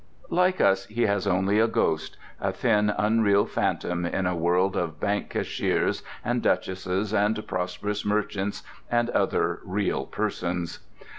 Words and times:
Like 0.31 0.59
us 0.59 0.87
he 0.87 1.03
has 1.03 1.27
only 1.27 1.59
a 1.59 1.67
ghost, 1.67 2.17
a 2.39 2.51
thin, 2.51 2.91
unreal 2.97 3.45
phantom 3.45 4.03
in 4.03 4.25
a 4.25 4.35
world 4.35 4.75
of 4.75 4.99
bank 4.99 5.29
cashiers 5.29 6.01
and 6.25 6.41
duchesses 6.41 7.13
and 7.13 7.45
prosperous 7.47 8.03
merchants 8.03 8.63
and 8.89 9.11
other 9.11 9.59
Real 9.63 10.07
Persons. 10.07 10.79